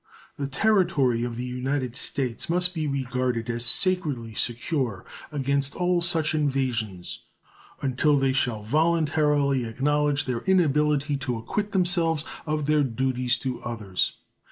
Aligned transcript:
The 0.35 0.47
territory 0.47 1.23
of 1.23 1.35
the 1.35 1.45
United 1.45 1.95
States 1.95 2.49
must 2.49 2.73
be 2.73 2.87
regarded 2.87 3.51
as 3.51 3.63
sacredly 3.63 4.33
secure 4.33 5.05
against 5.31 5.75
all 5.75 6.01
such 6.01 6.33
invasions 6.33 7.25
until 7.83 8.17
they 8.17 8.33
shall 8.33 8.63
voluntarily 8.63 9.63
acknowledge 9.63 10.25
their 10.25 10.39
inability 10.41 11.17
to 11.17 11.37
acquit 11.37 11.71
themselves 11.71 12.25
of 12.47 12.65
their 12.65 12.83
duties 12.83 13.37
to 13.45 13.61
others. 13.61 14.13